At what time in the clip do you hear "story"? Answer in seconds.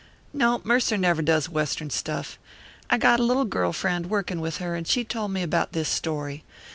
5.89-6.43